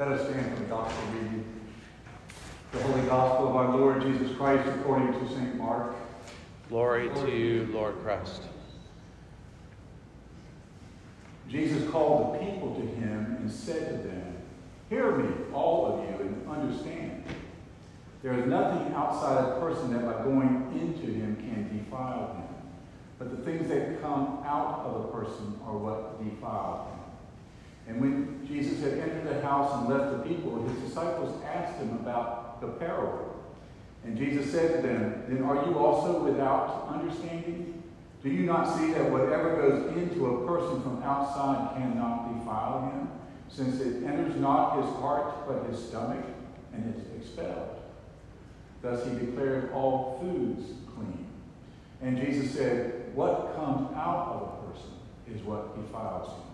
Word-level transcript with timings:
Let 0.00 0.12
us 0.12 0.30
stand 0.30 0.56
for 0.56 0.62
the 0.62 0.68
gospel 0.70 1.12
reading. 1.12 1.44
The 2.72 2.82
Holy 2.84 3.02
Gospel 3.02 3.48
of 3.48 3.56
our 3.56 3.76
Lord 3.76 4.00
Jesus 4.00 4.34
Christ 4.34 4.66
according 4.66 5.12
to 5.12 5.28
St. 5.28 5.56
Mark. 5.56 5.94
Glory 6.70 7.10
to 7.10 7.30
you, 7.30 7.68
Lord 7.70 8.02
Christ. 8.02 8.40
Jesus 11.50 11.86
called 11.90 12.32
the 12.32 12.38
people 12.38 12.76
to 12.76 12.80
him 12.80 13.36
and 13.40 13.52
said 13.52 13.88
to 13.90 14.08
them, 14.08 14.38
Hear 14.88 15.16
me, 15.16 15.34
all 15.52 15.92
of 15.92 16.08
you, 16.08 16.26
and 16.28 16.48
understand. 16.48 17.22
There 18.22 18.32
is 18.38 18.46
nothing 18.46 18.94
outside 18.94 19.44
a 19.44 19.60
person 19.60 19.92
that 19.92 20.06
by 20.06 20.24
going 20.24 20.80
into 20.80 21.12
him 21.12 21.36
can 21.36 21.76
defile 21.76 22.36
him. 22.36 22.54
But 23.18 23.36
the 23.36 23.44
things 23.44 23.68
that 23.68 24.00
come 24.00 24.42
out 24.46 24.80
of 24.86 25.04
a 25.04 25.08
person 25.08 25.60
are 25.66 25.76
what 25.76 26.24
defile 26.24 26.88
him. 26.90 27.00
And 27.90 28.00
when 28.00 28.46
Jesus 28.46 28.82
had 28.82 28.94
entered 28.94 29.26
the 29.26 29.40
house 29.60 29.80
and 29.80 29.88
left 29.88 30.10
the 30.12 30.28
people, 30.28 30.62
his 30.62 30.78
disciples 30.88 31.42
asked 31.44 31.78
him 31.78 31.90
about 31.96 32.60
the 32.60 32.68
parable. 32.68 33.44
And 34.04 34.16
Jesus 34.16 34.50
said 34.50 34.76
to 34.76 34.86
them, 34.86 35.24
Then 35.28 35.42
are 35.42 35.66
you 35.66 35.78
also 35.78 36.24
without 36.24 36.88
understanding? 36.88 37.82
Do 38.22 38.30
you 38.30 38.44
not 38.44 38.76
see 38.76 38.92
that 38.92 39.10
whatever 39.10 39.56
goes 39.56 39.96
into 39.96 40.26
a 40.26 40.46
person 40.46 40.82
from 40.82 41.02
outside 41.02 41.76
cannot 41.76 42.38
defile 42.38 42.90
him, 42.90 43.08
since 43.48 43.80
it 43.80 44.04
enters 44.04 44.36
not 44.36 44.76
his 44.76 44.86
heart 44.96 45.46
but 45.46 45.70
his 45.70 45.88
stomach 45.88 46.24
and 46.72 46.94
is 46.94 47.02
expelled? 47.22 47.76
Thus 48.82 49.04
he 49.04 49.10
declared 49.18 49.72
all 49.72 50.18
foods 50.20 50.70
clean. 50.94 51.26
And 52.00 52.16
Jesus 52.16 52.54
said, 52.54 53.14
What 53.14 53.54
comes 53.56 53.94
out 53.94 54.28
of 54.28 54.42
a 54.42 54.72
person 54.72 54.90
is 55.34 55.42
what 55.42 55.76
defiles 55.76 56.28
him. 56.28 56.49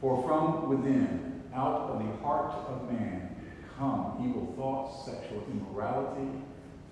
For 0.00 0.22
from 0.22 0.68
within, 0.68 1.42
out 1.52 1.90
of 1.90 1.98
the 1.98 2.16
heart 2.22 2.52
of 2.68 2.90
man, 2.92 3.34
come 3.76 4.24
evil 4.24 4.54
thoughts, 4.56 5.04
sexual 5.04 5.42
immorality, 5.50 6.30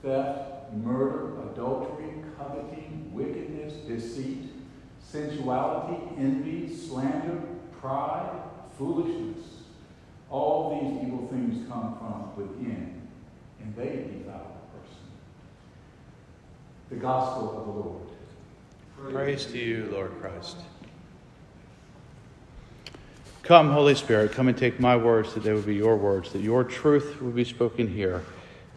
theft, 0.03 0.73
murder, 0.73 1.41
adultery, 1.51 2.11
coveting, 2.37 3.11
wickedness, 3.13 3.75
deceit, 3.87 4.51
sensuality, 5.01 6.03
envy, 6.19 6.75
slander, 6.75 7.41
pride, 7.81 8.43
foolishness. 8.77 9.45
All 10.29 10.81
these 10.81 11.07
evil 11.07 11.29
things 11.29 11.69
come 11.69 11.97
from 11.99 12.35
within, 12.37 13.03
and 13.61 13.77
they 13.77 14.09
defile 14.13 14.57
the 14.73 14.79
person. 14.79 15.03
The 16.91 16.97
Gospel 16.97 17.59
of 17.61 17.67
the 17.67 17.73
Lord. 17.73 19.15
Praise 19.15 19.47
to 19.47 19.59
you, 19.59 19.89
Lord 19.93 20.21
Christ. 20.21 20.57
Come, 23.47 23.71
Holy 23.71 23.95
Spirit, 23.95 24.33
come 24.33 24.49
and 24.49 24.59
take 24.59 24.81
my 24.81 24.97
words 24.97 25.33
that 25.35 25.45
they 25.45 25.53
would 25.53 25.67
be 25.67 25.77
your 25.77 25.97
words, 25.97 26.33
that 26.33 26.41
your 26.41 26.65
truth 26.65 27.23
would 27.23 27.37
be 27.37 27.45
spoken 27.45 27.87
here, 27.87 28.25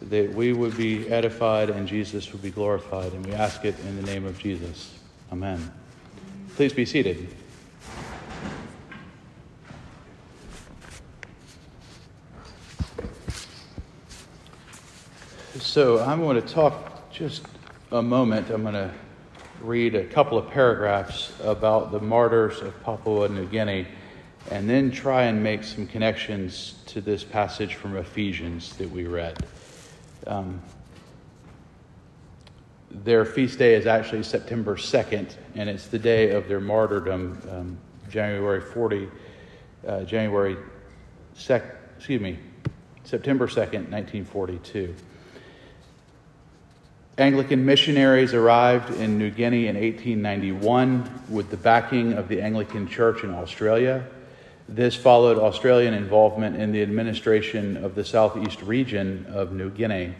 that 0.00 0.32
we 0.32 0.52
would 0.52 0.76
be 0.76 1.08
edified 1.08 1.70
and 1.70 1.88
Jesus 1.88 2.30
would 2.30 2.40
be 2.40 2.52
glorified. 2.52 3.12
And 3.12 3.26
we 3.26 3.32
ask 3.32 3.64
it 3.64 3.74
in 3.80 3.96
the 3.96 4.02
name 4.02 4.24
of 4.24 4.38
Jesus. 4.38 4.96
Amen. 5.32 5.72
Please 6.54 6.72
be 6.72 6.86
seated. 6.86 7.34
So 15.58 15.98
I'm 15.98 16.20
going 16.20 16.40
to 16.40 16.46
talk 16.46 17.10
just 17.10 17.42
a 17.90 18.00
moment. 18.00 18.50
I'm 18.50 18.62
going 18.62 18.74
to 18.74 18.92
read 19.62 19.96
a 19.96 20.04
couple 20.04 20.38
of 20.38 20.48
paragraphs 20.48 21.32
about 21.42 21.90
the 21.90 21.98
martyrs 21.98 22.60
of 22.60 22.80
Papua 22.84 23.28
New 23.28 23.46
Guinea 23.46 23.88
and 24.48 24.68
then 24.68 24.90
try 24.90 25.24
and 25.24 25.42
make 25.42 25.64
some 25.64 25.86
connections 25.86 26.74
to 26.86 27.00
this 27.00 27.22
passage 27.22 27.74
from 27.74 27.96
Ephesians 27.96 28.76
that 28.76 28.90
we 28.90 29.04
read. 29.04 29.36
Um, 30.26 30.62
their 32.90 33.24
feast 33.24 33.58
day 33.58 33.74
is 33.74 33.86
actually 33.86 34.22
September 34.22 34.76
2nd, 34.76 35.34
and 35.54 35.68
it's 35.68 35.86
the 35.86 35.98
day 35.98 36.30
of 36.30 36.48
their 36.48 36.60
martyrdom, 36.60 37.40
um, 37.50 37.78
January 38.10 38.60
40, 38.60 39.08
uh, 39.86 40.02
January 40.02 40.56
2nd, 41.36 41.70
excuse 41.96 42.20
me, 42.20 42.38
September 43.04 43.46
2nd, 43.46 43.90
1942. 43.90 44.94
Anglican 47.18 47.66
missionaries 47.66 48.32
arrived 48.32 48.94
in 48.94 49.18
New 49.18 49.30
Guinea 49.30 49.66
in 49.68 49.76
1891 49.76 51.24
with 51.28 51.50
the 51.50 51.56
backing 51.56 52.14
of 52.14 52.28
the 52.28 52.40
Anglican 52.40 52.88
Church 52.88 53.22
in 53.22 53.30
Australia 53.30 54.06
this 54.70 54.94
followed 54.94 55.36
Australian 55.36 55.94
involvement 55.94 56.54
in 56.54 56.70
the 56.70 56.80
administration 56.80 57.76
of 57.84 57.96
the 57.96 58.04
southeast 58.04 58.62
region 58.62 59.26
of 59.28 59.50
New 59.50 59.68
Guinea. 59.68 60.14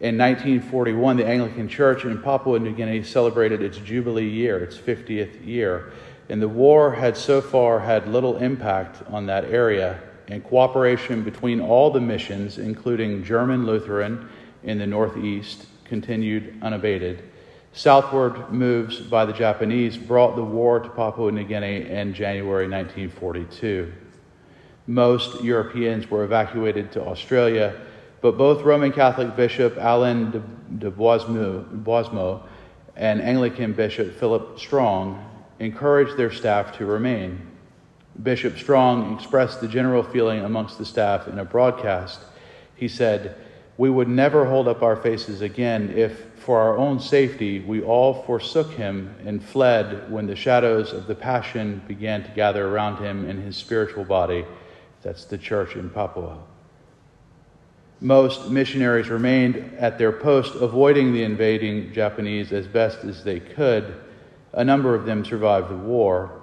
In 0.00 0.16
1941, 0.16 1.18
the 1.18 1.26
Anglican 1.26 1.68
Church 1.68 2.04
in 2.04 2.22
Papua 2.22 2.58
New 2.58 2.72
Guinea 2.72 3.02
celebrated 3.02 3.60
its 3.60 3.76
Jubilee 3.76 4.28
year, 4.28 4.58
its 4.64 4.78
50th 4.78 5.44
year, 5.46 5.92
and 6.30 6.40
the 6.40 6.48
war 6.48 6.92
had 6.92 7.14
so 7.14 7.42
far 7.42 7.80
had 7.80 8.08
little 8.08 8.38
impact 8.38 9.02
on 9.08 9.26
that 9.26 9.44
area, 9.44 10.00
and 10.28 10.42
cooperation 10.44 11.22
between 11.22 11.60
all 11.60 11.90
the 11.90 12.00
missions, 12.00 12.56
including 12.56 13.22
German 13.22 13.66
Lutheran 13.66 14.30
in 14.62 14.78
the 14.78 14.86
northeast, 14.86 15.66
continued 15.84 16.58
unabated. 16.62 17.22
Southward 17.72 18.50
moves 18.50 18.98
by 18.98 19.24
the 19.24 19.32
Japanese 19.32 19.96
brought 19.96 20.36
the 20.36 20.44
war 20.44 20.80
to 20.80 20.88
Papua 20.88 21.30
New 21.30 21.44
Guinea 21.44 21.88
in 21.88 22.14
January 22.14 22.68
1942. 22.68 23.92
Most 24.86 25.42
Europeans 25.44 26.10
were 26.10 26.24
evacuated 26.24 26.90
to 26.92 27.04
Australia, 27.04 27.78
but 28.20 28.38
both 28.38 28.62
Roman 28.62 28.90
Catholic 28.90 29.36
Bishop 29.36 29.76
Alain 29.78 30.30
de, 30.30 30.38
de 30.78 30.90
Boismenu 30.90 32.42
and 32.96 33.22
Anglican 33.22 33.72
Bishop 33.74 34.18
Philip 34.18 34.58
Strong 34.58 35.24
encouraged 35.60 36.16
their 36.16 36.32
staff 36.32 36.76
to 36.78 36.86
remain. 36.86 37.46
Bishop 38.22 38.58
Strong 38.58 39.14
expressed 39.14 39.60
the 39.60 39.68
general 39.68 40.02
feeling 40.02 40.40
amongst 40.40 40.78
the 40.78 40.84
staff 40.84 41.28
in 41.28 41.38
a 41.38 41.44
broadcast. 41.44 42.20
He 42.74 42.88
said, 42.88 43.36
We 43.78 43.90
would 43.90 44.08
never 44.08 44.44
hold 44.44 44.66
up 44.66 44.82
our 44.82 44.96
faces 44.96 45.40
again 45.40 45.94
if 45.96 46.26
for 46.34 46.58
our 46.58 46.76
own 46.76 46.98
safety, 46.98 47.60
we 47.60 47.80
all 47.80 48.24
forsook 48.24 48.72
him 48.72 49.14
and 49.24 49.42
fled 49.42 50.10
when 50.10 50.26
the 50.26 50.34
shadows 50.34 50.92
of 50.92 51.06
the 51.06 51.14
Passion 51.14 51.82
began 51.86 52.24
to 52.24 52.30
gather 52.30 52.66
around 52.66 52.96
him 52.96 53.28
in 53.28 53.40
his 53.40 53.56
spiritual 53.56 54.04
body. 54.04 54.44
That's 55.02 55.26
the 55.26 55.38
church 55.38 55.76
in 55.76 55.90
Papua. 55.90 56.38
Most 58.00 58.50
missionaries 58.50 59.10
remained 59.10 59.56
at 59.78 59.96
their 59.96 60.10
post, 60.10 60.56
avoiding 60.56 61.12
the 61.12 61.22
invading 61.22 61.92
Japanese 61.92 62.50
as 62.50 62.66
best 62.66 63.04
as 63.04 63.22
they 63.22 63.38
could. 63.38 63.94
A 64.54 64.64
number 64.64 64.94
of 64.94 65.04
them 65.04 65.24
survived 65.24 65.68
the 65.68 65.76
war. 65.76 66.40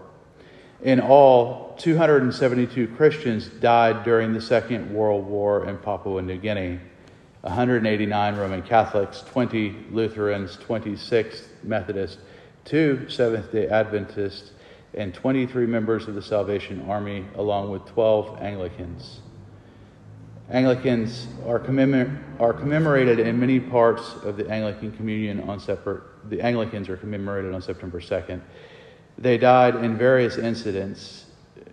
In 0.84 1.02
all, 1.02 1.75
272 1.79 2.88
Christians 2.96 3.47
died 3.47 4.03
during 4.06 4.34
the 4.34 4.41
Second 4.41 4.94
World 4.94 5.25
War 5.25 5.67
in 5.67 5.78
Papua 5.79 6.22
New 6.22 6.38
Guinea. 6.38 6.79
189 7.45 8.38
Roman 8.38 8.63
Catholics, 8.63 9.23
20 9.28 9.75
Lutherans, 9.91 10.57
26 10.57 11.47
Methodists, 11.61 12.17
two 12.63 13.07
Seventh 13.07 13.51
day 13.51 13.67
Adventists, 13.67 14.53
and 14.95 15.13
23 15.13 15.67
members 15.67 16.07
of 16.07 16.16
the 16.16 16.23
Salvation 16.23 16.84
Army, 16.89 17.23
along 17.35 17.69
with 17.69 17.85
12 17.85 18.41
Anglicans. 18.41 19.19
Anglicans 20.50 21.28
are, 21.45 21.59
commemor- 21.59 22.19
are 22.39 22.51
commemorated 22.51 23.19
in 23.19 23.39
many 23.39 23.59
parts 23.59 24.16
of 24.23 24.38
the 24.38 24.50
Anglican 24.50 24.91
Communion 24.94 25.47
on 25.47 25.59
separate. 25.59 26.01
The 26.31 26.41
Anglicans 26.41 26.89
are 26.89 26.97
commemorated 26.97 27.53
on 27.53 27.61
September 27.61 28.00
2nd. 28.00 28.41
They 29.19 29.38
died 29.38 29.75
in 29.75 30.00
various 30.00 30.39
incidents. 30.39 31.25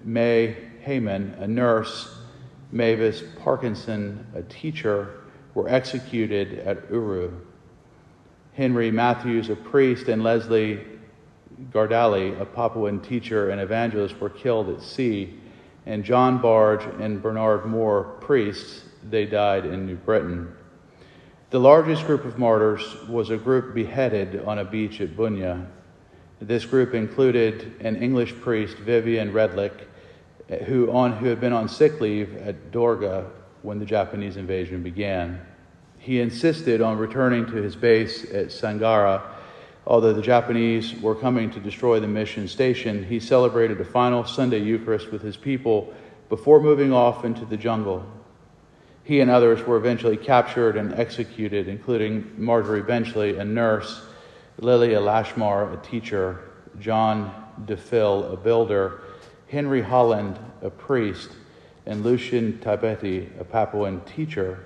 May 0.04 0.54
Hayman, 0.80 1.34
a 1.38 1.46
nurse, 1.46 2.18
Mavis 2.72 3.22
Parkinson, 3.42 4.26
a 4.34 4.42
teacher, 4.42 5.21
were 5.54 5.68
executed 5.68 6.60
at 6.60 6.90
Uru. 6.90 7.32
Henry 8.54 8.90
Matthews, 8.90 9.48
a 9.48 9.56
priest, 9.56 10.08
and 10.08 10.22
Leslie 10.22 10.80
Gariadi, 11.70 12.38
a 12.40 12.44
Papuan 12.44 13.00
teacher 13.00 13.50
and 13.50 13.60
evangelist, 13.60 14.18
were 14.20 14.30
killed 14.30 14.68
at 14.68 14.82
sea. 14.82 15.38
And 15.86 16.04
John 16.04 16.40
Barge 16.40 16.84
and 17.00 17.20
Bernard 17.22 17.66
Moore, 17.66 18.04
priests, 18.20 18.84
they 19.10 19.26
died 19.26 19.64
in 19.64 19.86
New 19.86 19.96
Britain. 19.96 20.54
The 21.50 21.58
largest 21.58 22.06
group 22.06 22.24
of 22.24 22.38
martyrs 22.38 22.96
was 23.08 23.30
a 23.30 23.36
group 23.36 23.74
beheaded 23.74 24.44
on 24.44 24.58
a 24.58 24.64
beach 24.64 25.00
at 25.00 25.16
Buna. 25.16 25.66
This 26.40 26.64
group 26.64 26.94
included 26.94 27.74
an 27.80 27.96
English 27.96 28.34
priest, 28.40 28.76
Vivian 28.78 29.32
Redlich, 29.32 29.86
who, 30.66 30.90
on, 30.92 31.12
who 31.12 31.26
had 31.26 31.40
been 31.40 31.52
on 31.52 31.68
sick 31.68 32.00
leave 32.00 32.36
at 32.36 32.70
Dogura 32.70 33.30
when 33.62 33.78
the 33.78 33.84
Japanese 33.84 34.36
invasion 34.36 34.82
began. 34.82 35.40
He 35.98 36.20
insisted 36.20 36.80
on 36.80 36.98
returning 36.98 37.46
to 37.46 37.52
his 37.52 37.76
base 37.76 38.24
at 38.32 38.48
Sangara. 38.48 39.22
Although 39.86 40.12
the 40.12 40.22
Japanese 40.22 41.00
were 41.00 41.14
coming 41.14 41.50
to 41.52 41.60
destroy 41.60 42.00
the 42.00 42.08
mission 42.08 42.48
station, 42.48 43.04
he 43.04 43.20
celebrated 43.20 43.80
a 43.80 43.84
final 43.84 44.24
Sunday 44.24 44.58
Eucharist 44.58 45.10
with 45.12 45.22
his 45.22 45.36
people 45.36 45.92
before 46.28 46.60
moving 46.60 46.92
off 46.92 47.24
into 47.24 47.44
the 47.44 47.56
jungle. 47.56 48.04
He 49.04 49.20
and 49.20 49.30
others 49.30 49.64
were 49.66 49.76
eventually 49.76 50.16
captured 50.16 50.76
and 50.76 50.94
executed, 50.94 51.68
including 51.68 52.32
Marjorie 52.36 52.82
Brenchley, 52.82 53.38
a 53.38 53.44
nurse, 53.44 54.02
Lilla 54.58 54.86
Lashmar, 55.00 55.72
a 55.72 55.76
teacher, 55.84 56.40
John 56.78 57.32
Duffill, 57.66 58.32
a 58.32 58.36
builder, 58.36 59.02
Henry 59.48 59.82
Holland, 59.82 60.38
a 60.62 60.70
priest, 60.70 61.30
and 61.86 62.04
Lucian 62.04 62.60
Tapiedi, 62.62 63.28
a 63.40 63.44
Papuan 63.44 64.00
teacher. 64.04 64.64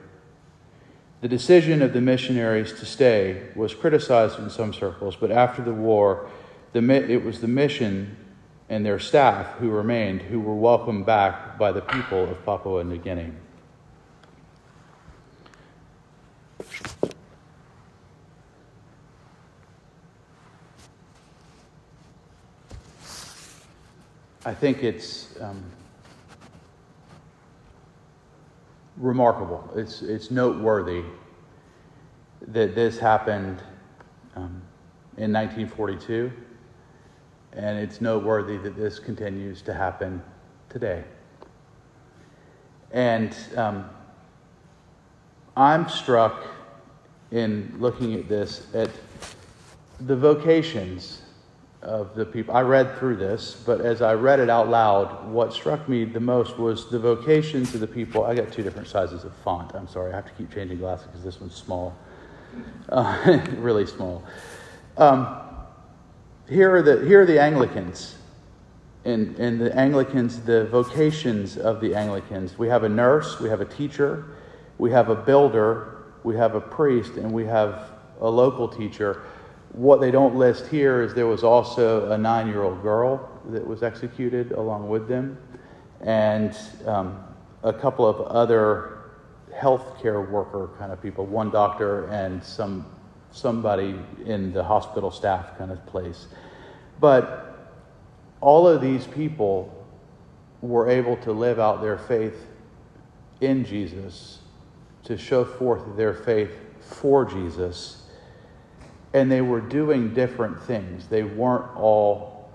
The 1.22 1.28
decision 1.28 1.82
of 1.82 1.92
the 1.92 2.00
missionaries 2.00 2.72
to 2.74 2.86
stay 2.86 3.48
was 3.54 3.74
criticized 3.74 4.38
in 4.38 4.50
some 4.50 4.74
circles, 4.74 5.16
but 5.16 5.30
after 5.30 5.62
the 5.62 5.72
war, 5.72 6.28
the, 6.72 6.82
it 7.10 7.24
was 7.24 7.40
the 7.40 7.48
mission 7.48 8.16
and 8.68 8.84
their 8.84 8.98
staff 8.98 9.46
who 9.58 9.70
remained 9.70 10.22
who 10.22 10.40
were 10.40 10.54
welcomed 10.54 11.06
back 11.06 11.56
by 11.58 11.72
the 11.72 11.80
people 11.80 12.24
of 12.24 12.44
Papua 12.44 12.84
New 12.84 12.98
Guinea. 12.98 13.32
I 24.44 24.54
think 24.54 24.84
it's 24.84 25.34
um, 25.40 25.60
remarkable. 29.06 29.70
It's, 29.76 30.02
it's 30.02 30.30
noteworthy 30.32 31.04
that 32.48 32.74
this 32.74 32.98
happened 32.98 33.62
um, 34.34 34.60
in 35.16 35.32
1942, 35.32 36.32
and 37.52 37.78
it's 37.78 38.00
noteworthy 38.00 38.56
that 38.58 38.76
this 38.76 38.98
continues 38.98 39.62
to 39.62 39.72
happen 39.72 40.20
today. 40.68 41.04
And 42.90 43.34
um, 43.56 43.88
I'm 45.56 45.88
struck 45.88 46.44
in 47.30 47.74
looking 47.78 48.14
at 48.14 48.28
this 48.28 48.66
at 48.74 48.90
the 50.00 50.16
vocations 50.16 51.22
of 51.82 52.14
the 52.14 52.24
people. 52.24 52.54
I 52.54 52.62
read 52.62 52.98
through 52.98 53.16
this, 53.16 53.62
but 53.66 53.80
as 53.80 54.02
I 54.02 54.14
read 54.14 54.40
it 54.40 54.50
out 54.50 54.68
loud, 54.68 55.28
what 55.28 55.52
struck 55.52 55.88
me 55.88 56.04
the 56.04 56.20
most 56.20 56.58
was 56.58 56.90
the 56.90 56.98
vocations 56.98 57.74
of 57.74 57.80
the 57.80 57.86
people. 57.86 58.24
I 58.24 58.34
got 58.34 58.50
two 58.52 58.62
different 58.62 58.88
sizes 58.88 59.24
of 59.24 59.32
font. 59.44 59.72
I'm 59.74 59.88
sorry, 59.88 60.12
I 60.12 60.16
have 60.16 60.26
to 60.26 60.32
keep 60.32 60.52
changing 60.52 60.78
glasses 60.78 61.06
because 61.06 61.22
this 61.22 61.40
one's 61.40 61.54
small, 61.54 61.96
uh, 62.88 63.40
really 63.58 63.86
small. 63.86 64.24
Um, 64.96 65.40
here 66.48 66.74
are 66.74 66.82
the 66.82 67.04
here 67.04 67.22
are 67.22 67.26
the 67.26 67.40
Anglicans. 67.40 68.16
and 69.04 69.38
in 69.38 69.58
the 69.58 69.76
Anglicans, 69.76 70.40
the 70.40 70.66
vocations 70.66 71.56
of 71.56 71.80
the 71.80 71.94
Anglicans. 71.94 72.58
We 72.58 72.68
have 72.68 72.84
a 72.84 72.88
nurse, 72.88 73.38
we 73.38 73.48
have 73.48 73.60
a 73.60 73.64
teacher, 73.64 74.24
we 74.78 74.90
have 74.90 75.10
a 75.10 75.14
builder, 75.14 76.04
we 76.24 76.36
have 76.36 76.54
a 76.54 76.60
priest, 76.60 77.12
and 77.16 77.30
we 77.32 77.44
have 77.44 77.90
a 78.20 78.28
local 78.28 78.66
teacher 78.68 79.22
what 79.72 80.00
they 80.00 80.10
don't 80.10 80.36
list 80.36 80.66
here 80.66 81.02
is 81.02 81.14
there 81.14 81.26
was 81.26 81.44
also 81.44 82.10
a 82.12 82.18
nine 82.18 82.48
year 82.48 82.62
old 82.62 82.82
girl 82.82 83.28
that 83.50 83.66
was 83.66 83.82
executed 83.82 84.52
along 84.52 84.88
with 84.88 85.08
them, 85.08 85.38
and 86.00 86.56
um, 86.86 87.22
a 87.62 87.72
couple 87.72 88.06
of 88.06 88.20
other 88.28 88.98
healthcare 89.54 90.28
worker 90.30 90.70
kind 90.78 90.92
of 90.92 91.02
people, 91.02 91.26
one 91.26 91.50
doctor 91.50 92.06
and 92.06 92.42
some 92.42 92.86
somebody 93.32 93.98
in 94.24 94.52
the 94.52 94.64
hospital 94.64 95.10
staff 95.10 95.58
kind 95.58 95.70
of 95.70 95.84
place. 95.86 96.26
But 97.00 97.70
all 98.40 98.66
of 98.66 98.80
these 98.80 99.06
people 99.06 99.72
were 100.62 100.88
able 100.88 101.16
to 101.18 101.32
live 101.32 101.58
out 101.58 101.82
their 101.82 101.98
faith 101.98 102.46
in 103.40 103.64
Jesus, 103.64 104.38
to 105.04 105.18
show 105.18 105.44
forth 105.44 105.96
their 105.96 106.14
faith 106.14 106.58
for 106.80 107.24
Jesus 107.24 108.05
and 109.16 109.32
they 109.32 109.40
were 109.40 109.62
doing 109.62 110.12
different 110.12 110.62
things. 110.64 111.08
They 111.08 111.22
weren't 111.22 111.74
all 111.74 112.50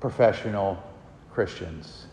professional 0.00 0.82
Christians. 1.30 2.08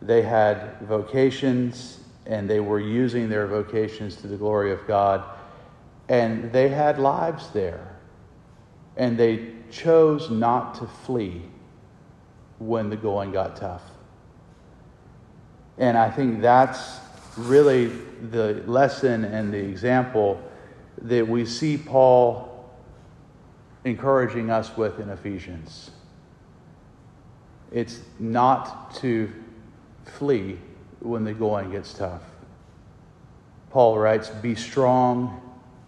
They 0.00 0.22
had 0.22 0.80
vocations 0.80 2.00
and 2.24 2.48
they 2.48 2.60
were 2.60 2.80
using 2.80 3.28
their 3.28 3.46
vocations 3.46 4.16
to 4.16 4.28
the 4.28 4.38
glory 4.38 4.72
of 4.72 4.86
God. 4.86 5.24
And 6.08 6.50
they 6.54 6.70
had 6.70 6.98
lives 6.98 7.50
there. 7.50 7.98
And 8.96 9.18
they 9.18 9.52
chose 9.70 10.30
not 10.30 10.74
to 10.76 10.86
flee 10.86 11.42
when 12.60 12.88
the 12.88 12.96
going 12.96 13.30
got 13.30 13.56
tough. 13.56 13.82
And 15.76 15.98
I 15.98 16.10
think 16.10 16.40
that's 16.40 16.98
really 17.36 17.88
the 18.30 18.62
lesson 18.66 19.26
and 19.26 19.52
the 19.52 19.58
example 19.58 20.40
that 21.02 21.28
we 21.28 21.44
see 21.44 21.76
Paul 21.76 22.53
encouraging 23.84 24.50
us 24.50 24.76
with 24.76 24.98
in 24.98 25.10
Ephesians. 25.10 25.90
It's 27.70 28.00
not 28.18 28.94
to 28.96 29.30
flee 30.04 30.58
when 31.00 31.24
the 31.24 31.34
going 31.34 31.70
gets 31.70 31.92
tough. 31.92 32.22
Paul 33.70 33.98
writes, 33.98 34.30
Be 34.30 34.54
strong 34.54 35.40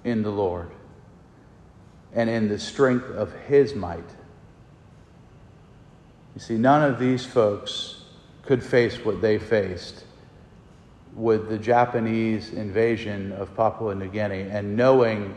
in 0.04 0.22
the 0.22 0.30
Lord 0.30 0.70
and 2.12 2.28
in 2.28 2.48
the 2.48 2.58
strength 2.58 3.08
of 3.10 3.32
his 3.46 3.74
might. 3.74 4.08
You 6.34 6.40
see, 6.40 6.58
none 6.58 6.82
of 6.82 6.98
these 6.98 7.24
folks 7.24 8.04
could 8.42 8.62
face 8.62 9.04
what 9.04 9.20
they 9.20 9.38
faced 9.38 10.04
with 11.14 11.48
the 11.48 11.58
Japanese 11.58 12.52
invasion 12.52 13.32
of 13.32 13.54
Papua 13.56 13.94
New 13.94 14.08
Guinea 14.08 14.42
and 14.42 14.76
knowing 14.76 15.34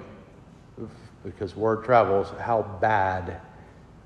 because 1.23 1.55
word 1.55 1.83
travels 1.83 2.29
how 2.39 2.61
bad 2.81 3.41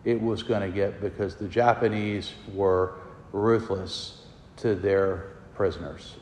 it 0.05 0.21
was 0.21 0.43
going 0.43 0.61
to 0.61 0.69
get 0.69 1.01
because 1.01 1.35
the 1.35 1.47
Japanese 1.47 2.33
were 2.53 2.95
ruthless 3.31 4.25
to 4.57 4.75
their 4.75 5.31
prisoners. 5.55 6.15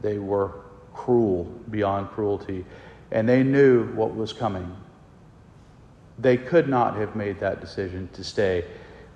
They 0.00 0.18
were 0.18 0.52
cruel 0.94 1.44
beyond 1.70 2.08
cruelty, 2.10 2.64
and 3.10 3.28
they 3.28 3.42
knew 3.42 3.86
what 3.94 4.14
was 4.14 4.32
coming. 4.32 4.74
They 6.18 6.36
could 6.36 6.68
not 6.68 6.96
have 6.96 7.16
made 7.16 7.40
that 7.40 7.60
decision 7.60 8.08
to 8.12 8.24
stay 8.24 8.64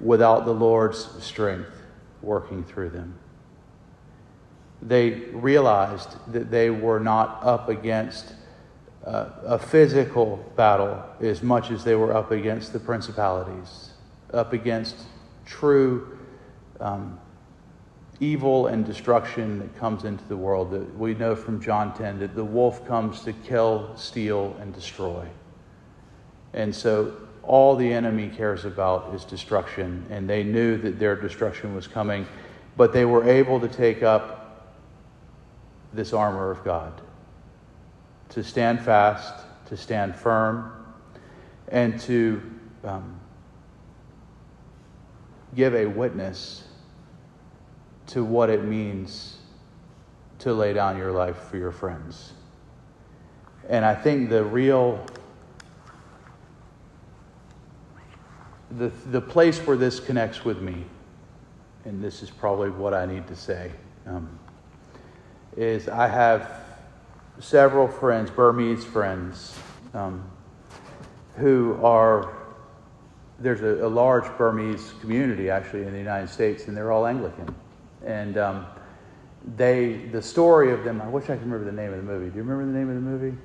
without 0.00 0.44
the 0.44 0.54
Lord's 0.54 1.22
strength 1.22 1.70
working 2.22 2.64
through 2.64 2.90
them. 2.90 3.18
They 4.82 5.10
realized 5.32 6.16
that 6.32 6.50
they 6.50 6.70
were 6.70 7.00
not 7.00 7.40
up 7.42 7.68
against 7.68 8.34
uh, 9.06 9.28
a 9.44 9.58
physical 9.58 10.36
battle 10.56 11.02
as 11.20 11.42
much 11.42 11.70
as 11.70 11.84
they 11.84 11.94
were 11.94 12.16
up 12.16 12.30
against 12.30 12.72
the 12.72 12.80
principalities, 12.80 13.90
up 14.32 14.52
against 14.52 14.96
true 15.44 16.18
um, 16.80 17.18
evil 18.20 18.68
and 18.68 18.86
destruction 18.86 19.58
that 19.58 19.76
comes 19.78 20.04
into 20.04 20.24
the 20.24 20.36
world. 20.36 20.70
That 20.70 20.98
we 20.98 21.14
know 21.14 21.36
from 21.36 21.60
John 21.60 21.94
10 21.94 22.18
that 22.20 22.34
the 22.34 22.44
wolf 22.44 22.86
comes 22.86 23.20
to 23.24 23.32
kill, 23.32 23.94
steal, 23.96 24.56
and 24.60 24.74
destroy. 24.74 25.26
And 26.54 26.74
so 26.74 27.14
all 27.42 27.76
the 27.76 27.92
enemy 27.92 28.30
cares 28.34 28.64
about 28.64 29.14
is 29.14 29.24
destruction, 29.24 30.06
and 30.08 30.28
they 30.28 30.42
knew 30.42 30.78
that 30.78 30.98
their 30.98 31.14
destruction 31.14 31.74
was 31.74 31.86
coming, 31.86 32.26
but 32.76 32.94
they 32.94 33.04
were 33.04 33.28
able 33.28 33.60
to 33.60 33.68
take 33.68 34.02
up 34.02 34.40
this 35.92 36.14
armor 36.14 36.50
of 36.50 36.64
God 36.64 37.02
to 38.30 38.42
stand 38.42 38.80
fast, 38.80 39.34
to 39.66 39.76
stand 39.76 40.16
firm, 40.16 40.72
and 41.68 41.98
to 42.00 42.42
um, 42.84 43.20
give 45.54 45.74
a 45.74 45.86
witness 45.86 46.64
to 48.08 48.24
what 48.24 48.50
it 48.50 48.64
means 48.64 49.38
to 50.40 50.52
lay 50.52 50.72
down 50.72 50.98
your 50.98 51.12
life 51.12 51.38
for 51.50 51.56
your 51.56 51.72
friends. 51.72 52.32
And 53.68 53.84
I 53.84 53.94
think 53.94 54.28
the 54.28 54.44
real 54.44 55.04
the, 58.78 58.88
the 59.10 59.20
place 59.20 59.58
where 59.60 59.76
this 59.76 60.00
connects 60.00 60.44
with 60.44 60.60
me, 60.60 60.84
and 61.84 62.02
this 62.02 62.22
is 62.22 62.30
probably 62.30 62.70
what 62.70 62.92
I 62.94 63.06
need 63.06 63.26
to 63.28 63.36
say, 63.36 63.70
um, 64.06 64.38
is 65.56 65.88
I 65.88 66.08
have 66.08 66.63
several 67.40 67.88
friends, 67.88 68.30
Burmese 68.30 68.84
friends, 68.84 69.58
um, 69.92 70.24
who 71.36 71.78
are, 71.82 72.32
there's 73.40 73.62
a, 73.62 73.86
a, 73.86 73.88
large 73.88 74.24
Burmese 74.38 74.92
community 75.00 75.50
actually 75.50 75.82
in 75.82 75.92
the 75.92 75.98
United 75.98 76.28
States, 76.28 76.68
and 76.68 76.76
they're 76.76 76.92
all 76.92 77.06
Anglican. 77.06 77.52
And 78.04 78.38
um, 78.38 78.66
they, 79.56 80.06
the 80.12 80.22
story 80.22 80.72
of 80.72 80.84
them, 80.84 81.00
I 81.02 81.08
wish 81.08 81.24
I 81.24 81.36
could 81.36 81.50
remember 81.50 81.64
the 81.64 81.72
name 81.72 81.92
of 81.92 81.96
the 81.96 82.02
movie. 82.02 82.30
Do 82.30 82.36
you 82.36 82.42
remember 82.42 82.66
the 82.66 82.78
name 82.78 82.88
of 82.88 82.94
the 82.94 83.00
movie? 83.00 83.36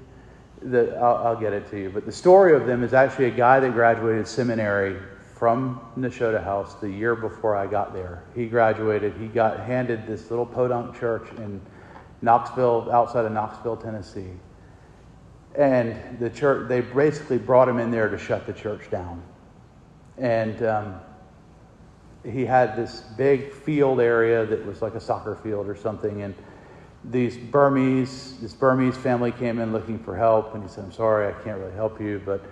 The, 0.61 0.95
I'll, 0.97 1.27
I'll 1.27 1.39
get 1.39 1.53
it 1.53 1.69
to 1.71 1.79
you. 1.79 1.89
But 1.89 2.05
the 2.05 2.11
story 2.11 2.55
of 2.55 2.67
them 2.67 2.83
is 2.83 2.93
actually 2.93 3.25
a 3.25 3.31
guy 3.31 3.59
that 3.59 3.73
graduated 3.73 4.27
seminary 4.27 4.97
from 5.35 5.79
Nashotah 5.97 6.43
House 6.43 6.75
the 6.75 6.89
year 6.89 7.15
before 7.15 7.55
I 7.55 7.65
got 7.65 7.93
there. 7.93 8.23
He 8.35 8.47
graduated. 8.47 9.13
He 9.17 9.27
got 9.27 9.61
handed 9.61 10.05
this 10.05 10.29
little 10.29 10.45
podunk 10.45 10.99
church 10.99 11.29
in 11.37 11.61
Knoxville, 12.21 12.89
outside 12.91 13.25
of 13.25 13.31
Knoxville, 13.31 13.77
Tennessee. 13.77 14.31
And 15.55 16.19
the 16.19 16.29
church, 16.29 16.67
they 16.69 16.81
basically 16.81 17.37
brought 17.37 17.67
him 17.67 17.79
in 17.79 17.91
there 17.91 18.09
to 18.09 18.17
shut 18.17 18.45
the 18.45 18.53
church 18.53 18.89
down. 18.91 19.23
And 20.17 20.61
um, 20.63 20.99
he 22.23 22.45
had 22.45 22.75
this 22.75 23.01
big 23.17 23.51
field 23.53 23.99
area 23.99 24.45
that 24.45 24.65
was 24.65 24.81
like 24.81 24.95
a 24.95 24.99
soccer 24.99 25.35
field 25.35 25.67
or 25.67 25.75
something. 25.75 26.21
And 26.21 26.35
these 27.05 27.37
Burmese, 27.37 28.37
this 28.41 28.53
Burmese 28.53 28.97
family 28.97 29.31
came 29.31 29.59
in 29.59 29.71
looking 29.71 29.97
for 29.99 30.15
help. 30.15 30.53
And 30.53 30.63
he 30.63 30.69
said, 30.69 30.83
I'm 30.83 30.91
sorry, 30.91 31.27
I 31.27 31.43
can't 31.43 31.59
really 31.59 31.75
help 31.75 31.99
you, 31.99 32.21
but 32.25 32.43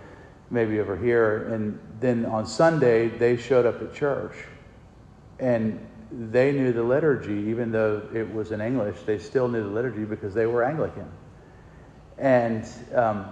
maybe 0.49 0.79
over 0.79 0.97
here. 0.97 1.53
And 1.53 1.79
then 1.99 2.25
on 2.25 2.45
Sunday, 2.47 3.09
they 3.09 3.37
showed 3.37 3.65
up 3.65 3.81
at 3.81 3.93
church 3.93 4.33
and 5.39 5.85
they 6.11 6.51
knew 6.51 6.71
the 6.71 6.83
liturgy, 6.83 7.49
even 7.49 7.71
though 7.71 8.01
it 8.13 8.31
was 8.33 8.51
in 8.51 8.61
English, 8.61 9.01
they 9.05 9.17
still 9.17 9.47
knew 9.47 9.63
the 9.63 9.69
liturgy 9.69 10.05
because 10.05 10.33
they 10.33 10.45
were 10.45 10.63
Anglican. 10.63 11.09
And 12.17 12.65
um, 12.95 13.27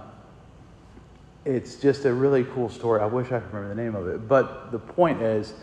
it's 1.45 1.75
just 1.75 2.05
a 2.05 2.13
really 2.13 2.43
cool 2.43 2.69
story. 2.69 3.01
I 3.01 3.05
wish 3.05 3.27
I 3.27 3.39
could 3.39 3.53
remember 3.53 3.69
the 3.69 3.81
name 3.81 3.95
of 3.95 4.07
it. 4.07 4.27
But 4.27 4.71
the 4.71 4.79
point 4.79 5.21
is, 5.21 5.53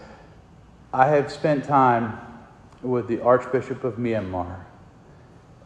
I 0.92 1.08
have 1.08 1.30
spent 1.30 1.64
time 1.64 2.18
with 2.82 3.08
the 3.08 3.20
Archbishop 3.20 3.84
of 3.84 3.94
Myanmar, 3.94 4.64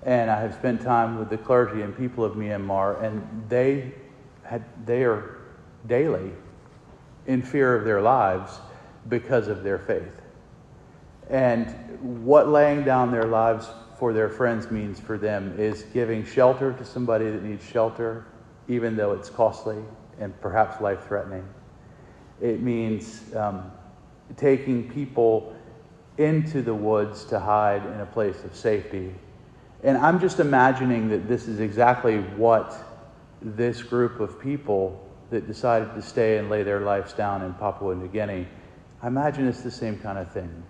and 0.03 0.31
I 0.31 0.41
have 0.41 0.55
spent 0.55 0.83
time 0.83 1.19
with 1.19 1.31
the 1.31 1.39
clergy 1.39 1.83
and 1.83 1.97
people 1.97 2.25
of 2.25 2.35
Myanmar, 2.35 3.03
and 3.03 3.45
they 3.49 3.95
had, 4.43 4.65
they 4.85 5.05
are 5.05 5.39
daily 5.87 6.33
in 7.27 7.43
fear 7.43 7.75
of 7.75 7.85
their 7.85 8.01
lives 8.01 8.59
because 9.09 9.49
of 9.49 9.63
their 9.63 9.79
faith. 9.79 10.23
And 11.29 11.67
what 12.23 12.49
laying 12.49 12.85
down 12.85 13.11
their 13.11 13.27
lives 13.27 13.69
for 13.99 14.13
their 14.13 14.29
friends 14.29 14.71
means 14.71 15.01
for 15.01 15.19
them 15.19 15.59
is 15.59 15.83
giving 15.95 16.25
shelter 16.25 16.73
to 16.75 16.85
somebody 16.85 17.31
that 17.31 17.43
needs 17.43 17.65
shelter, 17.65 18.27
even 18.69 18.97
though 18.97 19.13
it's 19.13 19.31
costly 19.31 19.83
and 20.21 20.39
perhaps 20.41 20.81
life 20.81 21.07
threatening. 21.07 21.47
It 22.41 22.61
means 22.61 23.35
um, 23.35 23.71
taking 24.37 24.91
people 24.91 25.55
into 26.19 26.63
the 26.63 26.75
woods 26.75 27.25
to 27.27 27.41
hide 27.41 27.85
in 27.85 28.01
a 28.01 28.07
place 28.07 28.45
of 28.45 28.55
safety. 28.55 29.15
And 29.83 29.97
I'm 29.99 30.21
just 30.21 30.41
imagining 30.41 31.09
that 31.09 31.29
this 31.29 31.49
is 31.49 31.61
exactly 31.61 32.19
what 32.19 32.75
this 33.43 33.83
group 33.83 34.21
of 34.21 34.41
people 34.41 35.03
that 35.31 35.47
decided 35.47 35.95
to 35.95 36.03
stay 36.03 36.39
and 36.39 36.49
lay 36.49 36.63
their 36.63 36.81
lives 36.81 37.13
down 37.13 37.43
in 37.43 37.53
Papua 37.55 37.95
New 37.95 38.09
Guinea, 38.09 38.47
I 39.03 39.09
imagine 39.09 39.47
it's 39.47 39.63
the 39.63 39.71
same 39.71 39.99
kind 39.99 40.19
of 40.19 40.33
thing. 40.33 40.63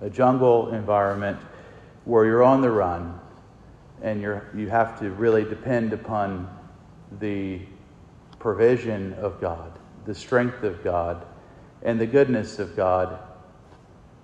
A 0.00 0.10
jungle 0.10 0.74
environment 0.74 1.38
where 2.04 2.24
you're 2.24 2.42
on 2.42 2.60
the 2.60 2.70
run 2.70 3.18
and 4.02 4.20
you're, 4.20 4.48
you 4.54 4.68
have 4.68 4.98
to 5.00 5.10
really 5.10 5.44
depend 5.44 5.92
upon 5.92 6.48
the 7.18 7.60
provision 8.38 9.14
of 9.14 9.40
God, 9.40 9.78
the 10.04 10.14
strength 10.14 10.62
of 10.62 10.84
God, 10.84 11.26
and 11.82 12.00
the 12.00 12.06
goodness 12.06 12.58
of 12.58 12.76
God, 12.76 13.18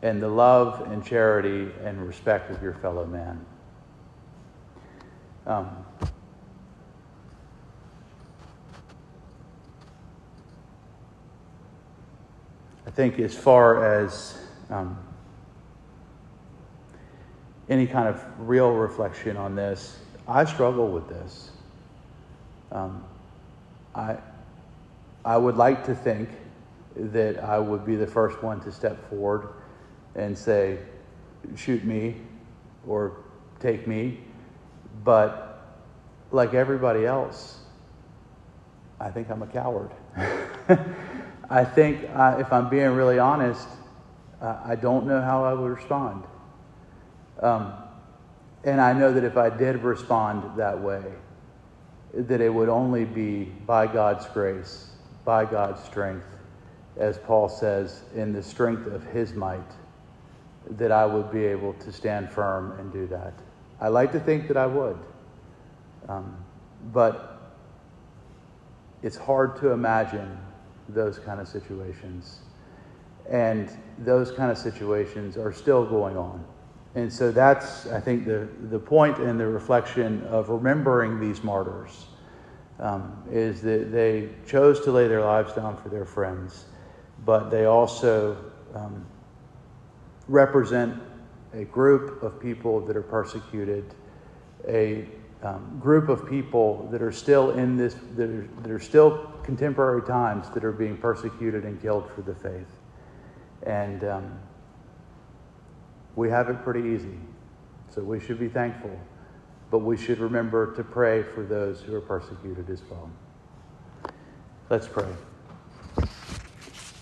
and 0.02 0.22
the 0.22 0.28
love 0.28 0.90
and 0.90 1.04
charity 1.04 1.70
and 1.82 2.06
respect 2.06 2.50
of 2.50 2.62
your 2.62 2.74
fellow 2.74 3.06
man. 3.06 3.44
Um, 5.46 5.84
I 12.86 12.90
think 12.90 13.18
as 13.18 13.34
far 13.34 13.84
as 13.84 14.38
um, 14.70 14.98
any 17.72 17.86
kind 17.86 18.06
of 18.06 18.22
real 18.38 18.70
reflection 18.70 19.38
on 19.38 19.56
this, 19.56 19.98
I 20.28 20.44
struggle 20.44 20.88
with 20.88 21.08
this. 21.08 21.50
Um, 22.70 23.02
I, 23.94 24.18
I 25.24 25.38
would 25.38 25.56
like 25.56 25.86
to 25.86 25.94
think 25.94 26.28
that 26.94 27.42
I 27.42 27.58
would 27.58 27.86
be 27.86 27.96
the 27.96 28.06
first 28.06 28.42
one 28.42 28.60
to 28.60 28.70
step 28.70 29.08
forward 29.08 29.48
and 30.14 30.36
say, 30.36 30.78
shoot 31.56 31.82
me 31.84 32.16
or 32.86 33.16
take 33.58 33.86
me. 33.86 34.18
But 35.02 35.62
like 36.30 36.52
everybody 36.52 37.06
else, 37.06 37.58
I 39.00 39.10
think 39.10 39.30
I'm 39.30 39.42
a 39.42 39.46
coward. 39.46 39.90
I 41.50 41.64
think, 41.64 42.06
uh, 42.14 42.36
if 42.38 42.52
I'm 42.52 42.68
being 42.68 42.90
really 42.90 43.18
honest, 43.18 43.66
uh, 44.42 44.60
I 44.62 44.76
don't 44.76 45.06
know 45.06 45.22
how 45.22 45.44
I 45.44 45.54
would 45.54 45.70
respond. 45.70 46.24
Um, 47.42 47.72
and 48.64 48.80
I 48.80 48.92
know 48.92 49.12
that 49.12 49.24
if 49.24 49.36
I 49.36 49.50
did 49.50 49.82
respond 49.82 50.56
that 50.56 50.80
way, 50.80 51.02
that 52.14 52.40
it 52.40 52.48
would 52.48 52.68
only 52.68 53.04
be 53.04 53.44
by 53.66 53.86
God's 53.86 54.26
grace, 54.26 54.90
by 55.24 55.44
God's 55.44 55.82
strength, 55.82 56.26
as 56.96 57.18
Paul 57.18 57.48
says, 57.48 58.02
in 58.14 58.32
the 58.32 58.42
strength 58.42 58.86
of 58.86 59.04
his 59.04 59.34
might, 59.34 59.60
that 60.70 60.92
I 60.92 61.04
would 61.04 61.32
be 61.32 61.44
able 61.44 61.72
to 61.74 61.92
stand 61.92 62.30
firm 62.30 62.78
and 62.78 62.92
do 62.92 63.06
that. 63.08 63.32
I 63.80 63.88
like 63.88 64.12
to 64.12 64.20
think 64.20 64.46
that 64.48 64.56
I 64.56 64.66
would. 64.66 64.98
Um, 66.08 66.36
but 66.92 67.40
it's 69.02 69.16
hard 69.16 69.56
to 69.56 69.70
imagine 69.70 70.38
those 70.88 71.18
kind 71.18 71.40
of 71.40 71.48
situations. 71.48 72.40
And 73.28 73.70
those 73.98 74.30
kind 74.30 74.50
of 74.50 74.58
situations 74.58 75.36
are 75.36 75.52
still 75.52 75.84
going 75.84 76.16
on. 76.16 76.44
And 76.94 77.10
so 77.10 77.30
that's, 77.30 77.86
I 77.86 78.00
think, 78.00 78.26
the, 78.26 78.48
the 78.70 78.78
point 78.78 79.18
and 79.18 79.40
the 79.40 79.46
reflection 79.46 80.22
of 80.24 80.50
remembering 80.50 81.18
these 81.18 81.42
martyrs 81.42 82.06
um, 82.78 83.22
is 83.30 83.62
that 83.62 83.90
they 83.92 84.28
chose 84.46 84.80
to 84.80 84.92
lay 84.92 85.08
their 85.08 85.24
lives 85.24 85.54
down 85.54 85.76
for 85.76 85.88
their 85.88 86.04
friends, 86.04 86.66
but 87.24 87.50
they 87.50 87.64
also 87.64 88.36
um, 88.74 89.06
represent 90.28 91.00
a 91.54 91.64
group 91.64 92.22
of 92.22 92.40
people 92.40 92.80
that 92.80 92.96
are 92.96 93.02
persecuted, 93.02 93.94
a 94.68 95.06
um, 95.42 95.78
group 95.80 96.08
of 96.08 96.28
people 96.28 96.88
that 96.90 97.02
are 97.02 97.12
still 97.12 97.52
in 97.52 97.76
this, 97.76 97.96
that 98.16 98.28
are, 98.28 98.48
that 98.62 98.70
are 98.70 98.80
still 98.80 99.32
contemporary 99.42 100.02
times 100.02 100.48
that 100.50 100.64
are 100.64 100.72
being 100.72 100.96
persecuted 100.96 101.64
and 101.64 101.80
killed 101.80 102.08
for 102.14 102.22
the 102.22 102.34
faith. 102.34 102.68
And 103.64 104.04
um, 104.04 104.38
we 106.16 106.28
have 106.30 106.48
it 106.48 106.62
pretty 106.62 106.88
easy. 106.90 107.18
So 107.90 108.02
we 108.02 108.20
should 108.20 108.38
be 108.38 108.48
thankful. 108.48 108.98
But 109.70 109.78
we 109.78 109.96
should 109.96 110.18
remember 110.18 110.74
to 110.74 110.84
pray 110.84 111.22
for 111.22 111.42
those 111.42 111.80
who 111.80 111.94
are 111.94 112.00
persecuted 112.00 112.68
as 112.70 112.82
well. 112.90 113.10
Let's 114.68 114.86
pray. 114.86 115.08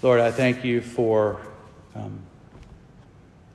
Lord, 0.02 0.20
I 0.20 0.30
thank 0.30 0.64
you 0.64 0.80
for 0.80 1.40
um, 1.94 2.20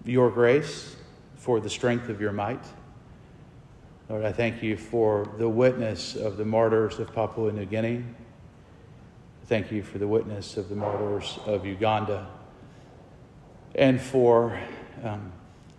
your 0.05 0.29
grace, 0.29 0.95
for 1.37 1.59
the 1.59 1.69
strength 1.69 2.09
of 2.09 2.21
your 2.21 2.31
might. 2.31 2.63
Lord, 4.09 4.23
I 4.23 4.31
thank 4.31 4.61
you 4.61 4.77
for 4.77 5.27
the 5.37 5.49
witness 5.49 6.15
of 6.15 6.37
the 6.37 6.45
martyrs 6.45 6.99
of 6.99 7.13
Papua 7.13 7.51
New 7.51 7.65
Guinea. 7.65 8.03
Thank 9.47 9.71
you 9.71 9.83
for 9.83 9.97
the 9.97 10.07
witness 10.07 10.57
of 10.57 10.69
the 10.69 10.75
martyrs 10.75 11.39
of 11.45 11.65
Uganda 11.65 12.27
and 13.73 13.99
for 13.99 14.59
um, 15.03 15.31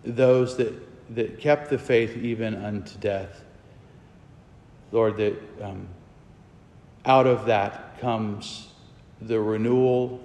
those 0.03 0.57
that, 0.57 0.73
that 1.15 1.39
kept 1.39 1.69
the 1.69 1.77
faith 1.77 2.17
even 2.17 2.55
unto 2.55 2.97
death. 2.99 3.43
Lord, 4.91 5.17
that 5.17 5.35
um, 5.61 5.87
out 7.05 7.27
of 7.27 7.45
that 7.45 7.99
comes 7.99 8.69
the 9.21 9.39
renewal 9.39 10.19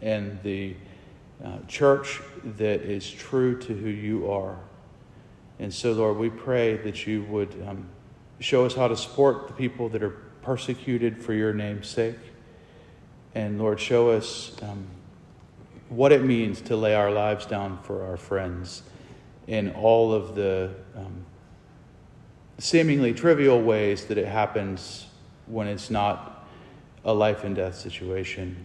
and 0.00 0.40
the 0.42 0.74
uh, 1.44 1.58
church 1.68 2.20
that 2.56 2.80
is 2.82 3.10
true 3.10 3.58
to 3.60 3.74
who 3.74 3.88
you 3.88 4.30
are. 4.30 4.58
And 5.58 5.72
so, 5.72 5.92
Lord, 5.92 6.18
we 6.18 6.30
pray 6.30 6.76
that 6.76 7.06
you 7.06 7.24
would 7.24 7.54
um, 7.66 7.88
show 8.40 8.64
us 8.64 8.74
how 8.74 8.88
to 8.88 8.96
support 8.96 9.48
the 9.48 9.54
people 9.54 9.88
that 9.90 10.02
are 10.02 10.16
persecuted 10.42 11.22
for 11.22 11.32
your 11.32 11.52
name's 11.52 11.88
sake. 11.88 12.18
And 13.34 13.58
Lord, 13.58 13.80
show 13.80 14.10
us 14.10 14.56
um, 14.62 14.86
what 15.88 16.12
it 16.12 16.22
means 16.22 16.60
to 16.62 16.76
lay 16.76 16.94
our 16.94 17.10
lives 17.10 17.46
down 17.46 17.78
for 17.82 18.04
our 18.04 18.16
friends 18.16 18.82
in 19.46 19.70
all 19.72 20.12
of 20.12 20.34
the 20.34 20.74
um, 20.96 21.24
seemingly 22.58 23.12
trivial 23.12 23.62
ways 23.62 24.06
that 24.06 24.18
it 24.18 24.26
happens 24.26 25.06
when 25.46 25.66
it's 25.68 25.90
not 25.90 26.46
a 27.04 27.12
life 27.12 27.44
and 27.44 27.54
death 27.54 27.76
situation. 27.76 28.56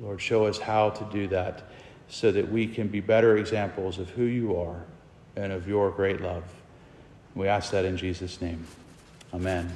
Lord, 0.00 0.20
show 0.20 0.46
us 0.46 0.58
how 0.58 0.90
to 0.90 1.04
do 1.12 1.28
that 1.28 1.62
so 2.08 2.32
that 2.32 2.50
we 2.50 2.66
can 2.66 2.88
be 2.88 3.00
better 3.00 3.36
examples 3.36 3.98
of 3.98 4.10
who 4.10 4.24
you 4.24 4.58
are 4.58 4.84
and 5.36 5.52
of 5.52 5.68
your 5.68 5.90
great 5.90 6.20
love. 6.20 6.44
We 7.34 7.48
ask 7.48 7.72
that 7.72 7.84
in 7.84 7.96
Jesus' 7.96 8.40
name. 8.40 8.66
Amen. 9.32 9.72